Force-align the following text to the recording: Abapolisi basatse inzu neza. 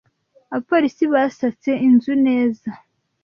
Abapolisi 0.53 1.03
basatse 1.13 1.71
inzu 1.87 2.13
neza. 2.27 2.69